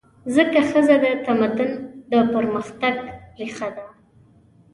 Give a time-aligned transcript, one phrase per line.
[0.35, 1.71] ځکه ښځه د تمدن
[2.11, 2.95] د پرمختګ
[3.39, 3.85] ریښه ده.